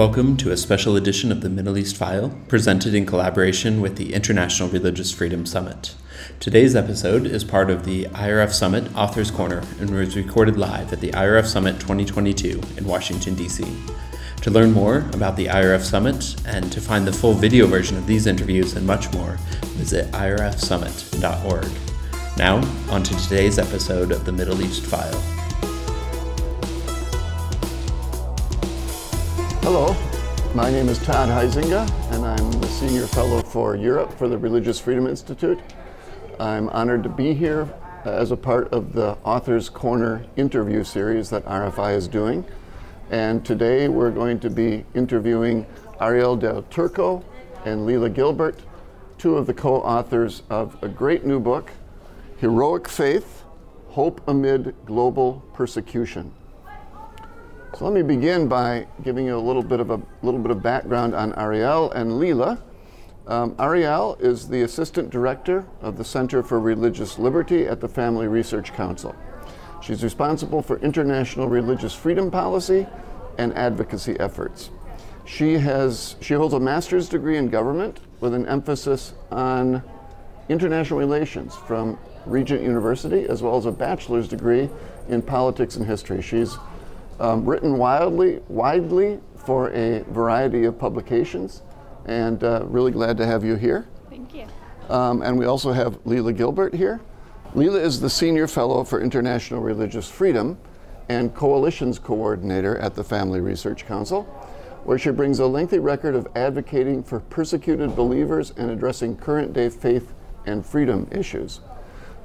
[0.00, 4.14] Welcome to a special edition of the Middle East File, presented in collaboration with the
[4.14, 5.94] International Religious Freedom Summit.
[6.40, 11.00] Today's episode is part of the IRF Summit Authors Corner and was recorded live at
[11.00, 13.62] the IRF Summit 2022 in Washington, D.C.
[14.40, 18.06] To learn more about the IRF Summit and to find the full video version of
[18.06, 19.36] these interviews and much more,
[19.76, 21.70] visit irfsummit.org.
[22.38, 22.56] Now,
[22.90, 25.39] on to today's episode of the Middle East File.
[29.72, 29.94] Hello,
[30.52, 34.80] my name is Todd Huizinga, and I'm the Senior Fellow for Europe for the Religious
[34.80, 35.60] Freedom Institute.
[36.40, 37.72] I'm honored to be here
[38.04, 42.44] uh, as a part of the Authors Corner interview series that RFI is doing.
[43.12, 45.64] And today we're going to be interviewing
[46.00, 47.24] Arielle Del Turco
[47.64, 48.58] and Lela Gilbert,
[49.18, 51.70] two of the co authors of a great new book,
[52.38, 53.44] Heroic Faith
[53.90, 56.34] Hope Amid Global Persecution.
[57.76, 60.62] So let me begin by giving you a little bit of a little bit of
[60.62, 62.60] background on Arielle and Lela.
[63.26, 68.26] Um, Arielle is the assistant director of the Center for Religious Liberty at the Family
[68.26, 69.14] Research Council.
[69.80, 72.86] She's responsible for international religious freedom policy
[73.38, 74.70] and advocacy efforts.
[75.24, 79.82] She has she holds a master's degree in government with an emphasis on
[80.48, 84.68] international relations from Regent University, as well as a bachelor's degree
[85.08, 86.20] in politics and history.
[86.20, 86.58] She's
[87.20, 91.62] um, written wildly, widely for a variety of publications,
[92.06, 93.86] and uh, really glad to have you here.
[94.08, 94.46] Thank you.
[94.88, 97.00] Um, and we also have Lela Gilbert here.
[97.54, 100.58] Lela is the Senior Fellow for International Religious Freedom
[101.08, 104.22] and Coalitions Coordinator at the Family Research Council,
[104.84, 109.68] where she brings a lengthy record of advocating for persecuted believers and addressing current day
[109.68, 110.14] faith
[110.46, 111.60] and freedom issues.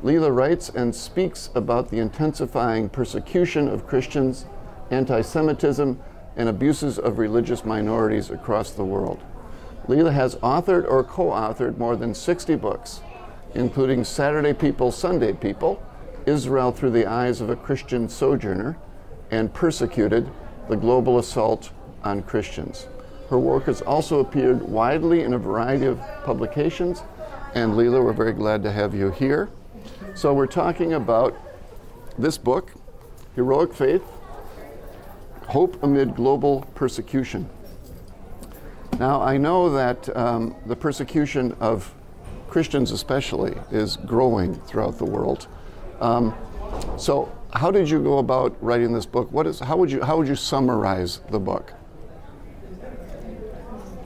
[0.04, 4.46] Lela writes and speaks about the intensifying persecution of Christians
[4.92, 6.00] anti Semitism,
[6.36, 9.24] and abuses of religious minorities across the world.
[9.88, 13.02] Lela has authored or co authored more than 60 books,
[13.54, 15.82] including Saturday People, Sunday People,
[16.26, 18.78] Israel Through the Eyes of a Christian Sojourner,
[19.32, 20.30] and Persecuted
[20.68, 21.72] The Global Assault
[22.04, 22.88] on Christians.
[23.30, 27.04] Her work has also appeared widely in a variety of publications,
[27.54, 29.50] and Lela, we're very glad to have you here.
[30.16, 31.36] So, we're talking about
[32.18, 32.72] this book,
[33.36, 34.04] Heroic Faith
[35.48, 37.50] Hope Amid Global Persecution.
[39.00, 41.94] Now, I know that um, the persecution of
[42.48, 45.48] Christians, especially, is growing throughout the world.
[46.00, 46.34] Um,
[46.98, 49.32] so, how did you go about writing this book?
[49.32, 51.74] What is, how, would you, how would you summarize the book?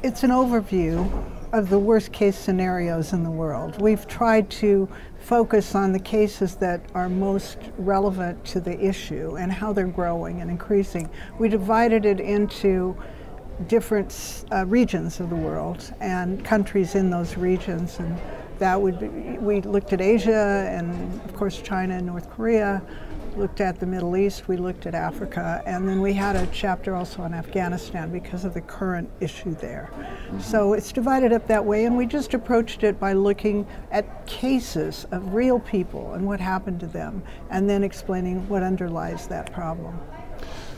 [0.03, 1.09] It's an overview
[1.51, 3.81] of the worst case scenarios in the world.
[3.81, 4.87] We've tried to
[5.19, 10.41] focus on the cases that are most relevant to the issue and how they're growing
[10.41, 11.09] and increasing.
[11.39, 12.95] We divided it into
[13.67, 18.17] different uh, regions of the world and countries in those regions and
[18.59, 22.81] that would be, we looked at Asia and of course China and North Korea
[23.35, 26.95] looked at the Middle East, we looked at Africa, and then we had a chapter
[26.95, 29.89] also on Afghanistan because of the current issue there.
[29.93, 30.39] Mm-hmm.
[30.41, 35.05] So it's divided up that way, and we just approached it by looking at cases
[35.11, 39.97] of real people and what happened to them, and then explaining what underlies that problem.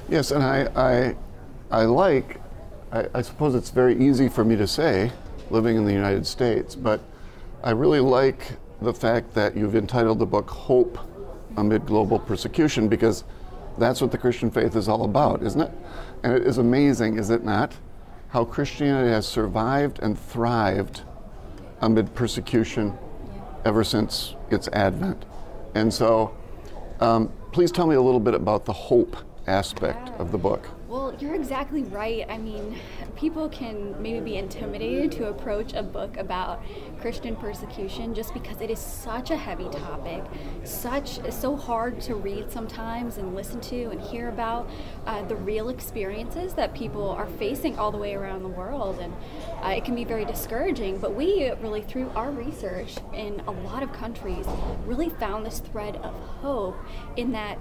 [0.09, 1.15] Yes, and I, I,
[1.71, 2.39] I like,
[2.91, 5.11] I, I suppose it's very easy for me to say,
[5.49, 7.01] living in the United States, but
[7.63, 10.97] I really like the fact that you've entitled the book Hope
[11.57, 13.23] amid global persecution because
[13.77, 15.71] that's what the Christian faith is all about, isn't it?
[16.23, 17.75] And it is amazing, is it not,
[18.29, 21.01] how Christianity has survived and thrived
[21.81, 22.97] amid persecution
[23.63, 25.23] ever since its advent.
[25.75, 26.35] And so,
[26.99, 30.67] um, please tell me a little bit about the hope aspect of the book.
[31.19, 32.25] You're exactly right.
[32.29, 32.75] I mean,
[33.15, 36.63] people can maybe be intimidated to approach a book about
[36.99, 40.23] Christian persecution just because it is such a heavy topic,
[40.63, 44.69] such so hard to read sometimes and listen to and hear about
[45.05, 49.13] uh, the real experiences that people are facing all the way around the world, and
[49.63, 50.97] uh, it can be very discouraging.
[50.97, 54.45] But we really, through our research in a lot of countries,
[54.85, 56.77] really found this thread of hope
[57.15, 57.59] in that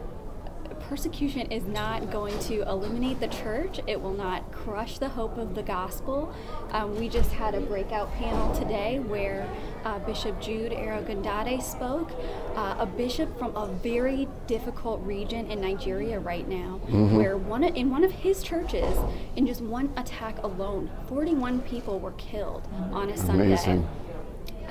[0.91, 3.79] persecution is not going to eliminate the church.
[3.87, 6.35] It will not crush the hope of the gospel.
[6.73, 9.49] Um, we just had a breakout panel today where
[9.85, 12.11] uh, Bishop Jude Arogundade spoke,
[12.57, 17.17] uh, a bishop from a very difficult region in Nigeria right now, mm-hmm.
[17.17, 18.99] where one in one of his churches,
[19.37, 23.47] in just one attack alone, 41 people were killed on a Sunday.
[23.47, 23.89] Amazing.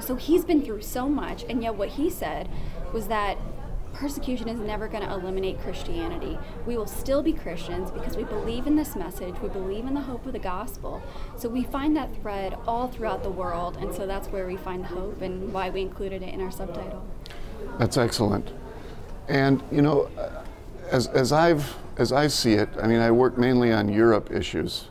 [0.01, 2.49] So he's been through so much, and yet what he said
[2.91, 3.37] was that
[3.93, 6.37] persecution is never going to eliminate Christianity.
[6.65, 10.01] We will still be Christians because we believe in this message, we believe in the
[10.01, 11.01] hope of the gospel.
[11.37, 14.85] So we find that thread all throughout the world, and so that's where we find
[14.85, 17.05] hope and why we included it in our subtitle.
[17.77, 18.51] That's excellent.
[19.27, 20.09] And you know,
[20.91, 24.85] as, as I've as I see it, I mean, I work mainly on Europe issues,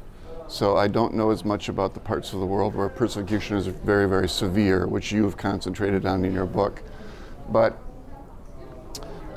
[0.46, 3.66] so I don't know as much about the parts of the world where persecution is
[3.66, 6.82] very, very severe, which you've concentrated on in your book.
[7.48, 7.78] But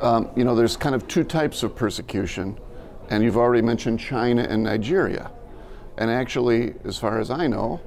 [0.02, 2.60] um, you know, there's kind of two types of persecution,
[3.10, 5.32] and you've already mentioned China and Nigeria.
[5.98, 7.80] And actually, as far as I know,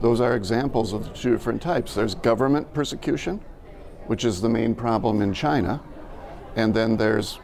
[0.00, 1.94] those are examples of the two different types.
[1.94, 3.40] There's government persecution,
[4.06, 5.80] which is the main problem in China,
[6.56, 7.40] and then there's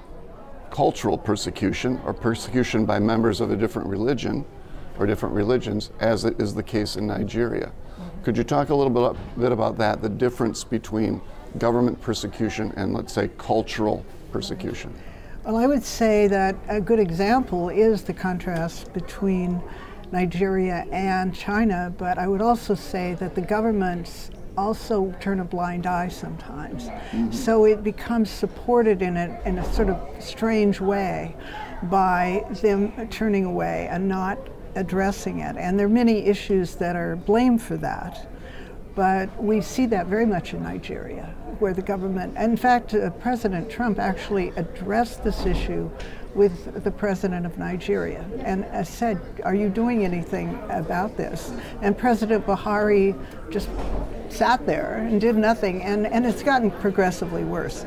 [0.71, 4.45] cultural persecution or persecution by members of a different religion
[4.99, 7.73] or different religions, as it is the case in Nigeria.
[8.23, 11.23] Could you talk a little bit, bit about that, the difference between
[11.59, 14.95] government persecution and, let's say, cultural persecution?
[15.45, 19.61] Well, I would say that a good example is the contrast between
[20.13, 25.87] Nigeria and China, but I would also say that the governments also turn a blind
[25.87, 26.89] eye sometimes.
[26.89, 27.33] Mm-hmm.
[27.33, 31.37] So it becomes supported in a, in a sort of strange way
[31.85, 34.39] by them turning away and not
[34.75, 35.57] addressing it.
[35.57, 38.30] And there are many issues that are blamed for that.
[39.01, 43.71] But we see that very much in Nigeria, where the government, in fact, uh, President
[43.71, 45.91] Trump actually addressed this issue
[46.35, 51.51] with the president of Nigeria and uh, said, Are you doing anything about this?
[51.81, 53.19] And President Buhari
[53.51, 53.71] just
[54.29, 57.85] sat there and did nothing, and, and it's gotten progressively worse.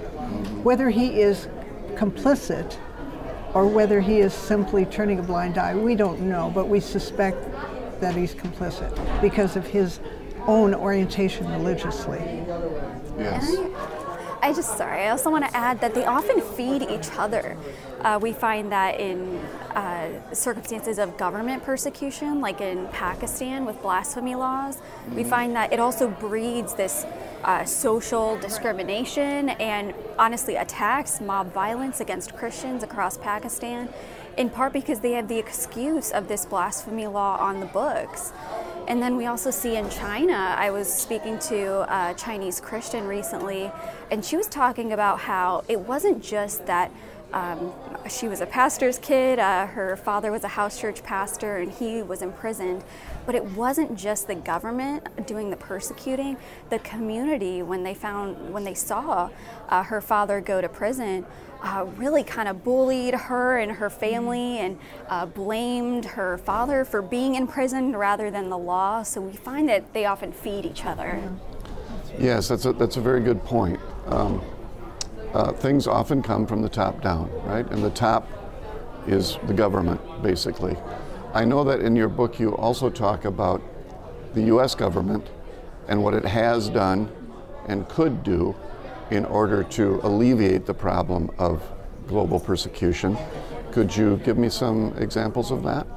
[0.63, 1.47] Whether he is
[1.93, 2.75] complicit
[3.53, 7.37] or whether he is simply turning a blind eye, we don't know, but we suspect
[8.01, 9.99] that he's complicit because of his
[10.47, 12.43] own orientation religiously.
[13.17, 13.55] Yes.
[14.41, 17.57] I just, sorry, I also want to add that they often feed each other.
[18.01, 19.37] Uh, we find that in
[19.73, 25.15] uh, circumstances of government persecution, like in Pakistan with blasphemy laws, mm-hmm.
[25.15, 27.05] we find that it also breeds this
[27.45, 33.87] uh, social discrimination and honestly attacks, mob violence against Christians across Pakistan,
[34.35, 38.33] in part because they have the excuse of this blasphemy law on the books.
[38.85, 43.71] And then we also see in China, I was speaking to a Chinese Christian recently,
[44.11, 46.91] and she was talking about how it wasn't just that
[47.31, 47.73] um,
[48.09, 52.03] she was a pastor's kid, uh, her father was a house church pastor, and he
[52.03, 52.83] was imprisoned.
[53.25, 56.37] But it wasn't just the government doing the persecuting,
[56.69, 59.29] the community, when they found, when they saw
[59.69, 61.25] uh, her father go to prison,
[61.63, 64.77] uh, really kind of bullied her and her family and
[65.07, 69.01] uh, blamed her father for being in prison rather than the law.
[69.03, 71.21] So we find that they often feed each other.
[72.19, 73.79] Yes, that's a, that's a very good point.
[74.07, 74.41] Um,
[75.33, 77.65] uh, things often come from the top down, right?
[77.71, 78.27] And the top
[79.07, 80.77] is the government, basically.
[81.33, 83.59] I know that in your book you also talk about
[84.35, 84.75] the U.S.
[84.75, 85.27] government
[85.87, 87.09] and what it has done
[87.67, 88.55] and could do
[89.09, 91.63] in order to alleviate the problem of
[92.05, 93.17] global persecution.
[93.71, 95.87] Could you give me some examples of that?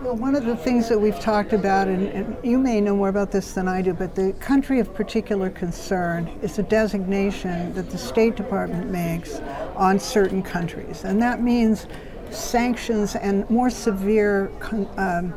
[0.00, 3.10] Well, one of the things that we've talked about, and, and, you may know more
[3.10, 7.90] about this than I do, but the country of particular concern is a designation that
[7.90, 9.38] the State Department makes
[9.76, 11.04] on certain countries.
[11.04, 11.86] And that means
[12.32, 14.50] sanctions and more severe
[14.96, 15.34] um,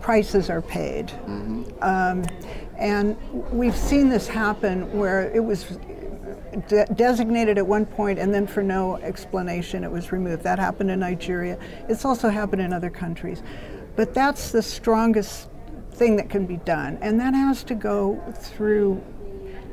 [0.00, 1.08] prices are paid.
[1.08, 1.64] Mm-hmm.
[1.82, 2.24] Um,
[2.76, 3.16] and
[3.50, 5.78] we've seen this happen where it was
[6.68, 10.42] de- designated at one point and then for no explanation it was removed.
[10.44, 11.58] That happened in Nigeria.
[11.88, 13.42] It's also happened in other countries.
[13.96, 15.48] But that's the strongest
[15.92, 16.98] thing that can be done.
[17.02, 19.02] And that has to go through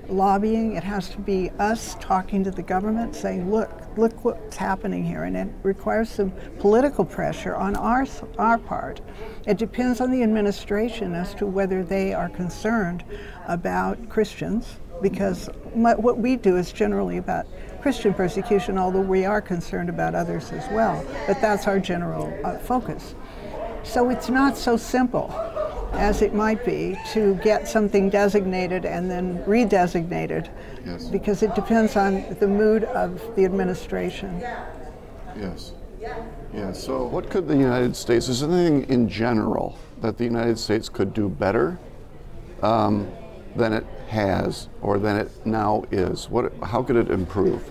[0.10, 0.76] lobbying.
[0.76, 5.24] It has to be us talking to the government saying, look, look what's happening here.
[5.24, 8.06] And it requires some political pressure on our,
[8.38, 9.02] our part.
[9.46, 13.04] It depends on the administration as to whether they are concerned
[13.48, 17.46] about Christians, because what we do is generally about
[17.82, 21.06] Christian persecution, although we are concerned about others as well.
[21.28, 23.14] But that's our general uh, focus.
[23.84, 25.28] So it's not so simple
[25.98, 30.50] as it might be to get something designated and then redesignated
[30.86, 31.06] yes.
[31.06, 34.40] because it depends on the mood of the administration.
[35.38, 35.74] Yes.
[36.54, 40.58] Yeah, so what could the United States, is there anything in general that the United
[40.58, 41.78] States could do better
[42.62, 43.12] um,
[43.58, 46.30] than it has or than it now is?
[46.30, 47.70] What, how could it improve?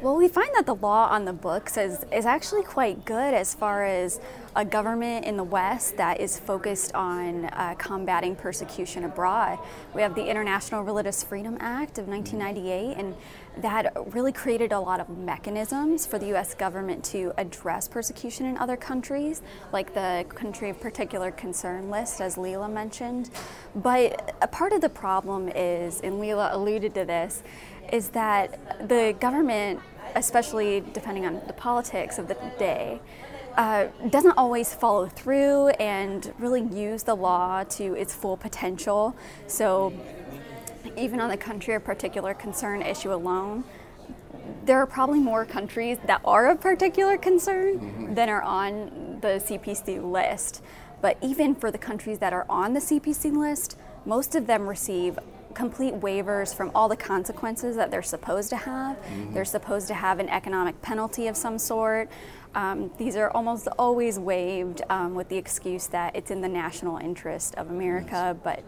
[0.00, 3.52] Well, we find that the law on the books is, is actually quite good as
[3.52, 4.20] far as
[4.54, 9.58] a government in the West that is focused on uh, combating persecution abroad.
[9.94, 13.16] We have the International Religious Freedom Act of 1998, and
[13.56, 16.54] that really created a lot of mechanisms for the U.S.
[16.54, 22.38] government to address persecution in other countries, like the country of particular concern list, as
[22.38, 23.30] Lela mentioned.
[23.74, 27.42] But a part of the problem is, and Lela alluded to this,
[27.92, 29.80] is that the government,
[30.14, 33.00] especially depending on the politics of the day,
[33.56, 39.16] uh, doesn't always follow through and really use the law to its full potential.
[39.48, 39.92] So,
[40.96, 43.64] even on the country of particular concern issue alone,
[44.64, 48.14] there are probably more countries that are of particular concern mm-hmm.
[48.14, 50.62] than are on the CPC list.
[51.00, 55.18] But even for the countries that are on the CPC list, most of them receive
[55.58, 58.96] complete waivers from all the consequences that they're supposed to have.
[58.96, 59.34] Mm-hmm.
[59.34, 62.08] They're supposed to have an economic penalty of some sort.
[62.54, 66.98] Um, these are almost always waived um, with the excuse that it's in the national
[66.98, 68.36] interest of America, yes.
[68.44, 68.62] but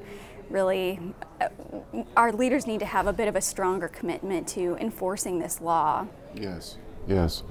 [0.50, 0.98] really,
[1.40, 1.48] uh,
[2.16, 6.08] our leaders need to have a bit of a stronger commitment to enforcing this law.
[6.34, 7.44] Yes, yes.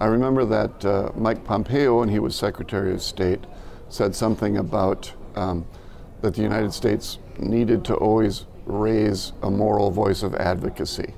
[0.00, 3.44] I remember that uh, Mike Pompeo, when he was Secretary of State,
[3.90, 5.66] said something about um,
[6.22, 11.14] that the United States needed to always raise a moral voice of advocacy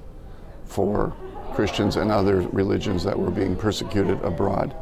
[0.64, 1.14] for
[1.52, 4.74] Christians and other religions that were being persecuted abroad.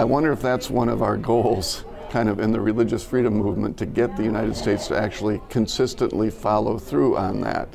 [0.00, 3.76] I wonder if that's one of our goals, kind of in the religious freedom movement,
[3.78, 7.68] to get the United States to actually consistently follow through on that,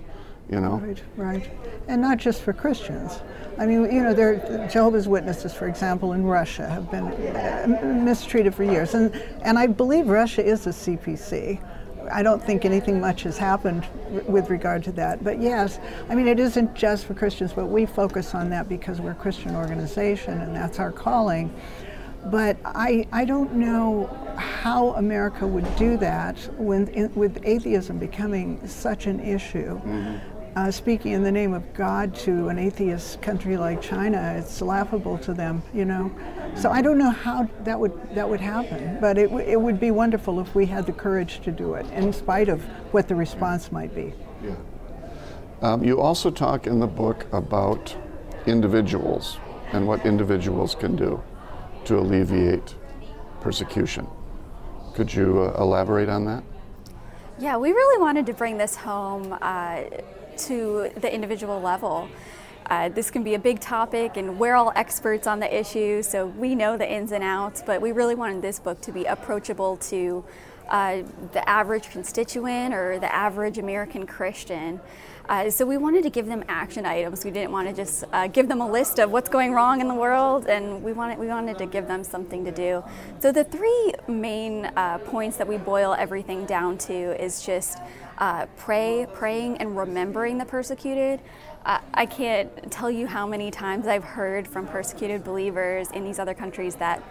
[0.50, 0.78] you know?
[0.78, 1.52] Right, right.
[1.88, 3.20] And not just for Christians.
[3.58, 8.56] I mean, you know, there, Jehovah's Witnesses, for example, in Russia have been uh, mistreated
[8.56, 8.96] for years.
[8.96, 11.62] And, and I believe Russia is a CPC.
[12.12, 13.86] I don't think anything much has happened
[14.28, 15.24] with regard to that.
[15.24, 19.02] But yes, I mean, it isn't just for Christians, but we focus on that because
[19.02, 21.54] we're a Christian organization and that's our calling.
[22.26, 28.66] But I, I don't know how America would do that when, in, with atheism becoming
[28.68, 29.80] such an issue.
[29.80, 34.62] Mm-hmm uh, speaking in the name of God to an atheist country like China, it's
[34.62, 36.12] laughable to them, you know.
[36.56, 39.80] So I don't know how that would that would happen, but it, w- it would
[39.80, 42.62] be wonderful if we had the courage to do it, in spite of
[42.94, 44.14] what the response might be.
[44.44, 44.56] Yeah.
[45.62, 47.96] Um, you also talk in the book about
[48.46, 49.38] individuals
[49.72, 51.22] and what individuals can do
[51.86, 52.76] to alleviate
[53.40, 54.08] persecution.
[54.94, 56.44] Could you uh, elaborate on that?
[57.40, 59.38] Yeah, we really wanted to bring this home.
[59.42, 59.84] Uh,
[60.48, 62.10] to the individual level.
[62.68, 66.28] Uh, this can be a big topic, and we're all experts on the issue, so
[66.28, 67.62] we know the ins and outs.
[67.66, 70.24] But we really wanted this book to be approachable to
[70.70, 71.02] uh,
[71.34, 74.80] the average constituent or the average American Christian.
[75.28, 77.24] Uh, so we wanted to give them action items.
[77.24, 79.88] We didn't want to just uh, give them a list of what's going wrong in
[79.88, 82.84] the world, and we wanted we wanted to give them something to do.
[83.20, 86.94] So the three main uh, points that we boil everything down to
[87.24, 87.80] is just
[88.22, 91.20] uh, pray, praying, and remembering the persecuted.
[91.66, 96.20] Uh, I can't tell you how many times I've heard from persecuted believers in these
[96.20, 97.04] other countries that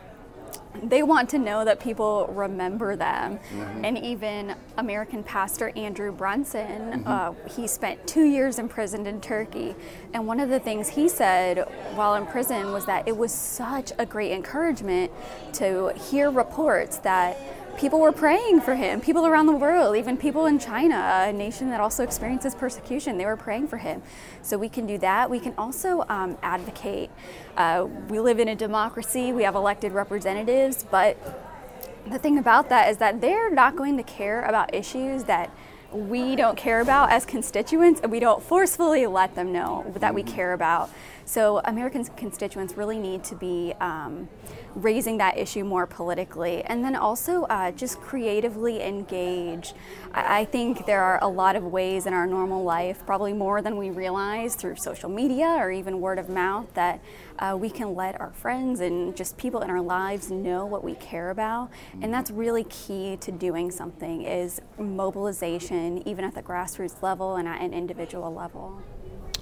[0.84, 3.38] they want to know that people remember them.
[3.38, 3.84] Mm-hmm.
[3.84, 7.08] And even American pastor Andrew Brunson, mm-hmm.
[7.08, 9.74] uh, he spent two years imprisoned in Turkey.
[10.14, 11.58] And one of the things he said
[11.94, 15.10] while in prison was that it was such a great encouragement
[15.54, 17.36] to hear reports that
[17.76, 19.00] people were praying for him.
[19.00, 23.26] People around the world, even people in China, a nation that also experiences persecution, they
[23.26, 24.02] were praying for him.
[24.42, 25.30] So we can do that.
[25.30, 27.10] We can also um, advocate.
[27.56, 31.16] Uh, we live in a democracy, we have elected representatives, but
[32.06, 35.50] the thing about that is that they're not going to care about issues that
[35.92, 40.22] we don't care about as constituents, and we don't forcefully let them know that we
[40.22, 40.88] care about.
[41.30, 44.28] So American constituents really need to be um,
[44.74, 49.72] raising that issue more politically, and then also uh, just creatively engage.
[50.12, 53.62] I, I think there are a lot of ways in our normal life, probably more
[53.62, 57.00] than we realize through social media or even word of mouth, that
[57.38, 60.96] uh, we can let our friends and just people in our lives know what we
[60.96, 61.70] care about,
[62.02, 64.22] and that's really key to doing something.
[64.22, 68.82] Is mobilization, even at the grassroots level and at an individual level.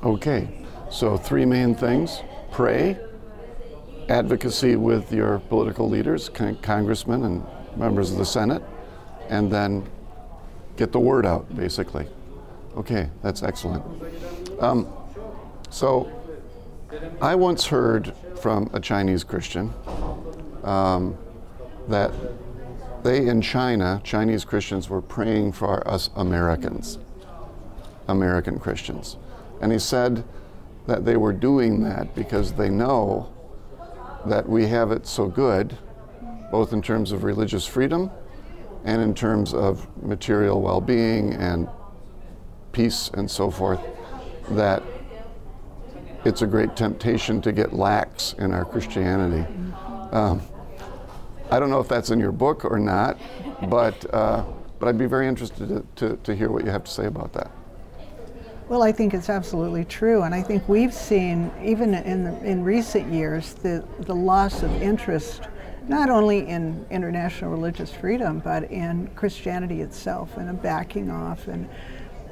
[0.02, 0.48] Okay,
[0.92, 2.96] so three main things pray,
[4.08, 7.44] advocacy with your political leaders, con- congressmen and
[7.76, 8.62] members of the Senate,
[9.28, 9.84] and then
[10.76, 12.06] get the word out, basically.
[12.76, 13.84] Okay, that's excellent.
[14.60, 14.86] Um,
[15.68, 16.10] so,
[17.20, 19.74] I once heard from a Chinese Christian
[20.62, 21.18] um,
[21.88, 22.12] that
[23.02, 26.98] they in China, Chinese Christians, were praying for us Americans,
[28.06, 29.16] American Christians.
[29.60, 30.24] And he said
[30.86, 33.32] that they were doing that because they know
[34.26, 35.76] that we have it so good,
[36.50, 38.10] both in terms of religious freedom
[38.84, 41.68] and in terms of material well being and
[42.72, 43.80] peace and so forth,
[44.50, 44.82] that
[46.24, 49.46] it's a great temptation to get lax in our Christianity.
[50.12, 50.42] Um,
[51.50, 53.18] I don't know if that's in your book or not,
[53.68, 54.44] but, uh,
[54.78, 57.32] but I'd be very interested to, to, to hear what you have to say about
[57.34, 57.50] that.
[58.68, 62.62] Well, I think it's absolutely true, and I think we've seen, even in the, in
[62.62, 65.48] recent years, the the loss of interest,
[65.88, 71.66] not only in international religious freedom, but in Christianity itself, and a backing off, and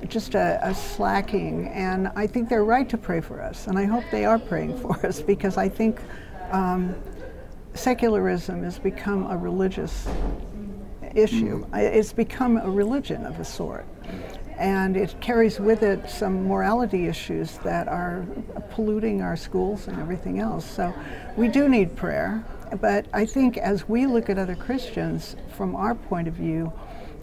[0.08, 1.68] just a, a slacking.
[1.68, 4.78] And I think they're right to pray for us, and I hope they are praying
[4.82, 6.02] for us because I think
[6.50, 6.94] um,
[7.72, 10.06] secularism has become a religious
[11.14, 11.64] issue.
[11.72, 13.86] It's become a religion of a sort
[14.58, 18.26] and it carries with it some morality issues that are
[18.70, 20.64] polluting our schools and everything else.
[20.64, 20.94] So
[21.36, 22.44] we do need prayer,
[22.80, 26.72] but I think as we look at other Christians from our point of view,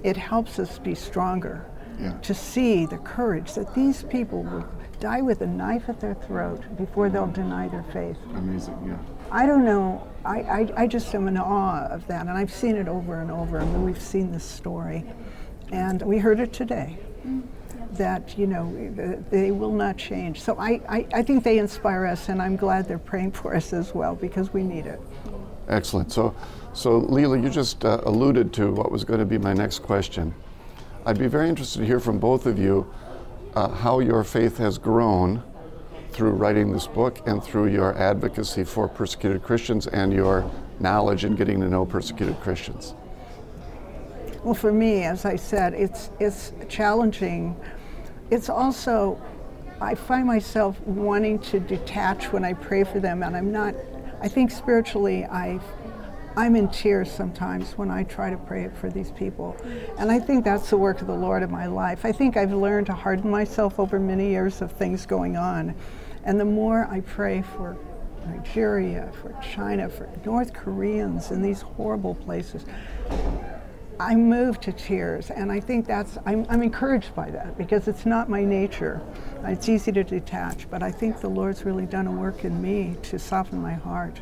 [0.03, 1.65] it helps us be stronger
[1.99, 2.17] yeah.
[2.21, 4.67] to see the courage that these people will
[4.99, 8.17] die with a knife at their throat before they'll deny their faith.
[8.35, 8.97] Amazing, yeah.
[9.31, 10.07] I don't know.
[10.23, 13.31] I, I, I just am in awe of that, and I've seen it over and
[13.31, 13.59] over.
[13.59, 15.03] I mean, we've seen this story,
[15.71, 16.99] and we heard it today
[17.93, 20.41] that you know they will not change.
[20.41, 23.73] So I, I, I, think they inspire us, and I'm glad they're praying for us
[23.73, 24.99] as well because we need it.
[25.69, 26.11] Excellent.
[26.11, 26.35] So,
[26.73, 30.33] so Lela, you just uh, alluded to what was going to be my next question.
[31.05, 32.91] I'd be very interested to hear from both of you
[33.55, 35.43] uh, how your faith has grown
[36.11, 40.49] through writing this book and through your advocacy for persecuted Christians and your
[40.79, 42.93] knowledge in getting to know persecuted Christians.
[44.43, 47.55] Well, for me, as I said, it's it's challenging.
[48.29, 49.21] It's also
[49.79, 53.73] I find myself wanting to detach when I pray for them, and I'm not.
[54.21, 55.61] I think spiritually, I
[56.35, 59.55] I'm in tears sometimes when I try to pray for these people.
[59.97, 62.05] And I think that's the work of the Lord in my life.
[62.05, 65.75] I think I've learned to harden myself over many years of things going on.
[66.23, 67.77] And the more I pray for
[68.25, 72.65] Nigeria, for China, for North Koreans in these horrible places,
[73.99, 78.05] I move to tears, and I think that's, I'm, I'm encouraged by that because it's
[78.05, 79.01] not my nature.
[79.43, 82.95] It's easy to detach, but I think the Lord's really done a work in me
[83.03, 84.19] to soften my heart.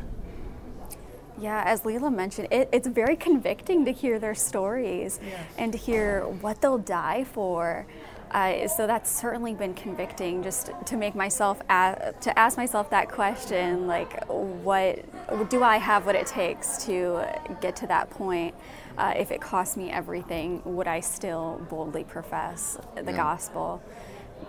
[1.38, 5.40] Yeah, as Lela mentioned, it, it's very convicting to hear their stories yes.
[5.58, 7.86] and to hear what they'll die for.
[8.30, 13.10] Uh, so that's certainly been convicting just to make myself a- to ask myself that
[13.10, 15.04] question like what
[15.48, 17.24] do i have what it takes to
[17.60, 18.54] get to that point?
[18.98, 23.16] Uh, if it cost me everything would i still boldly profess the yeah.
[23.16, 23.82] gospel?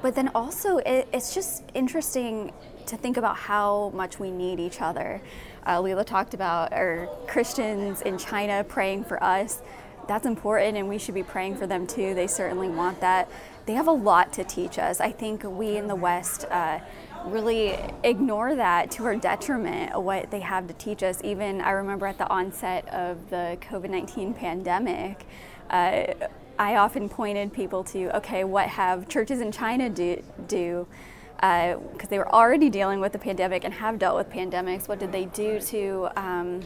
[0.02, 2.52] But then also it, it's just interesting
[2.88, 5.22] to think about how much we need each other.
[5.66, 9.62] Uh, Lela talked about our christians in china praying for us.
[10.08, 12.14] That's important and we should be praying for them too.
[12.14, 13.30] They certainly want that.
[13.66, 15.00] They have a lot to teach us.
[15.00, 16.80] I think we in the West uh,
[17.26, 21.22] really ignore that to our detriment, what they have to teach us.
[21.24, 25.26] Even I remember at the onset of the COVID 19 pandemic,
[25.70, 26.14] uh,
[26.60, 30.22] I often pointed people to okay, what have churches in China do?
[30.48, 30.88] do
[31.36, 34.88] because uh, they were already dealing with the pandemic and have dealt with pandemics.
[34.88, 36.62] What did they do to um,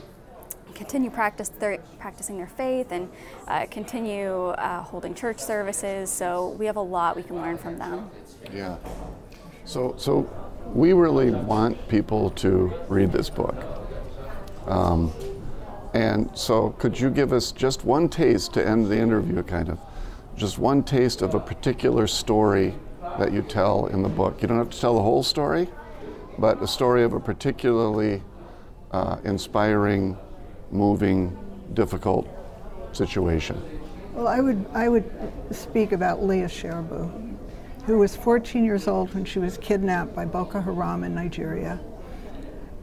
[0.78, 1.52] continue practice
[1.98, 3.10] practicing their faith and
[3.48, 6.12] uh, continue uh, holding church services.
[6.12, 8.12] So we have a lot we can learn from them.
[8.54, 8.78] Yeah.
[9.66, 10.30] So, so
[10.74, 13.56] we really want people to read this book.
[14.66, 15.14] Um,
[15.94, 19.80] and so, could you give us just one taste to end the interview, kind of?
[20.36, 22.76] Just one taste of a particular story
[23.18, 24.42] that you tell in the book.
[24.42, 25.68] You don't have to tell the whole story,
[26.38, 28.22] but a story of a particularly
[28.92, 30.18] uh, inspiring
[30.72, 31.38] moving,
[31.74, 32.28] difficult
[32.92, 33.62] situation?
[34.14, 35.10] Well, I would, I would
[35.52, 37.27] speak about Leah Sharibu,
[37.88, 41.80] who was 14 years old when she was kidnapped by Boko Haram in Nigeria.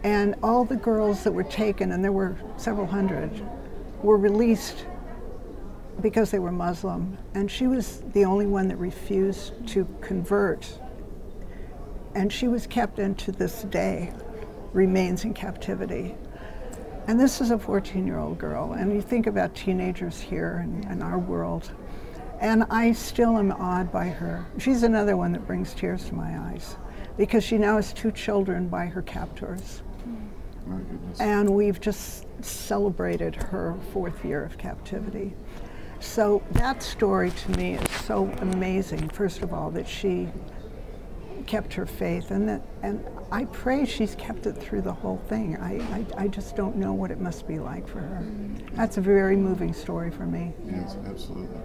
[0.03, 3.31] And all the girls that were taken, and there were several hundred,
[4.03, 4.87] were released
[6.01, 7.19] because they were Muslim.
[7.35, 10.79] And she was the only one that refused to convert.
[12.15, 14.11] And she was kept, and to this day,
[14.73, 16.15] remains in captivity.
[17.07, 20.91] And this is a 14 year old girl, and you think about teenagers here in,
[20.91, 21.71] in, our world.
[22.41, 24.45] And I still am awed by her.
[24.59, 26.77] She's another one that brings tears to my eyes
[27.17, 29.83] because she now has two children by her captors.
[31.21, 35.35] And we've just celebrated her fourth year of captivity.
[36.01, 40.29] So that story to me is so amazing, first of all, that she
[41.47, 45.57] kept her faith, and that, and I pray she's kept it through the whole thing.
[45.57, 48.23] I, I, I just don't know what it must be like for her.
[48.23, 48.75] Mm.
[48.77, 50.55] That's a very moving story for me.
[50.65, 51.61] Yes, absolutely.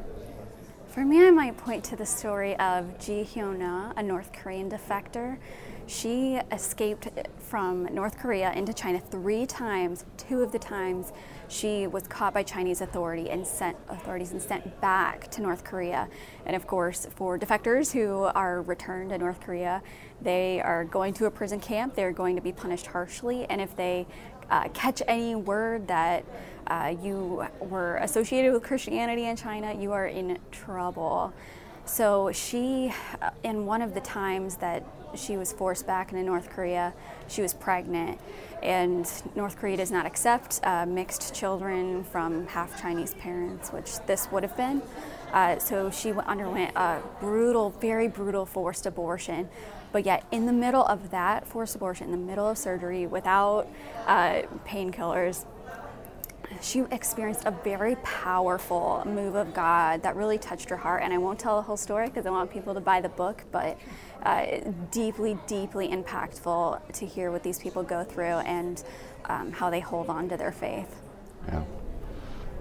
[0.89, 5.37] For me, I might point to the story of Ji Hyuna, a North Korean defector.
[5.85, 10.05] She escaped from North Korea into China three times.
[10.17, 11.13] Two of the times
[11.47, 16.09] she was caught by Chinese authority and sent authorities and sent back to North Korea.
[16.47, 19.83] And of course, for defectors who are returned to North Korea,
[20.23, 21.93] they are going to a prison camp.
[21.93, 24.07] They're going to be punished harshly, and if they
[24.49, 26.25] uh, catch any word that
[26.67, 31.33] uh, you were associated with Christianity in China, you are in trouble.
[31.85, 34.83] So she, uh, in one of the times that
[35.15, 36.93] she was forced back into North Korea,
[37.27, 38.19] she was pregnant,
[38.61, 44.31] and North Korea does not accept uh, mixed children from half Chinese parents, which this
[44.31, 44.83] would have been.
[45.33, 49.49] Uh, so she underwent a brutal, very brutal forced abortion.
[49.91, 53.67] But yet, in the middle of that forced abortion, in the middle of surgery, without
[54.05, 55.45] uh, painkillers,
[56.61, 61.03] she experienced a very powerful move of God that really touched her heart.
[61.03, 63.43] And I won't tell the whole story because I want people to buy the book,
[63.51, 63.77] but
[64.23, 64.59] uh,
[64.91, 68.83] deeply, deeply impactful to hear what these people go through and
[69.25, 71.01] um, how they hold on to their faith.
[71.47, 71.63] Yeah.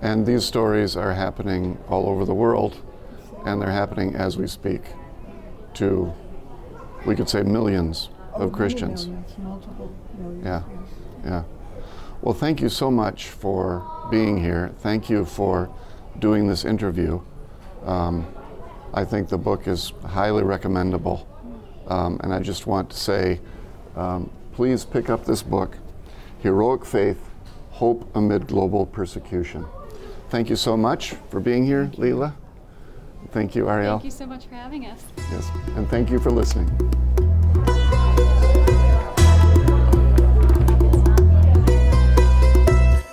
[0.01, 2.81] And these stories are happening all over the world,
[3.45, 4.83] and they're happening as we speak
[5.75, 6.13] to,
[7.07, 9.07] we could say, millions of Christians.
[9.07, 9.37] Millions,
[10.19, 10.91] millions, Yeah, yes.
[11.25, 11.43] yeah.
[12.23, 14.73] Well, thank you so much for being here.
[14.81, 15.73] Thank you for
[16.19, 17.21] doing this interview.
[17.85, 18.27] Um,
[18.93, 21.27] I think the book is highly recommendable.
[21.87, 23.41] Um, and I just want to say
[23.97, 25.77] um, please pick up this book,
[26.41, 27.21] Heroic Faith
[27.71, 29.65] Hope Amid Global Persecution.
[30.31, 32.35] Thank you so much for being here, Lela.
[33.33, 33.99] Thank you, Arielle.
[33.99, 35.05] Thank you so much for having us.
[35.31, 36.67] Yes, and thank you for listening.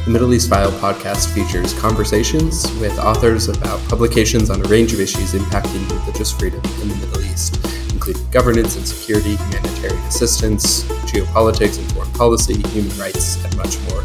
[0.06, 5.00] The Middle East File podcast features conversations with authors about publications on a range of
[5.00, 7.58] issues impacting religious freedom in the Middle East,
[7.92, 14.04] including governance and security, humanitarian assistance, geopolitics and foreign policy, human rights, and much more.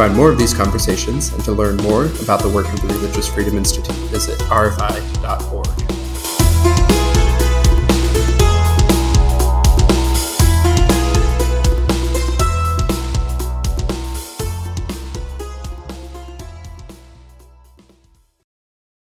[0.00, 3.28] Find more of these conversations and to learn more about the work of the Religious
[3.28, 5.49] Freedom Institute, visit rfi.org.